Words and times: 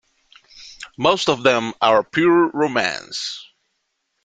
Most 0.97 1.29
of 1.29 1.43
them 1.43 1.75
are 1.79 2.03
pure 2.03 2.49
romance. 2.55 3.45